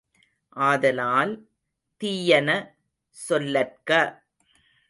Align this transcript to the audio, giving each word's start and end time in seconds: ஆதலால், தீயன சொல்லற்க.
ஆதலால், 0.57 1.33
தீயன 2.01 2.49
சொல்லற்க. 3.29 3.89